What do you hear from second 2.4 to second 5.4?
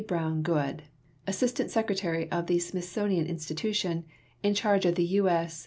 the Smithsonian Institution, in Charge of the U.